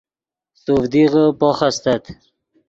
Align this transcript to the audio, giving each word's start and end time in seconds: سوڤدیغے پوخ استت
سوڤدیغے 0.61 1.25
پوخ 1.39 1.59
استت 1.67 2.03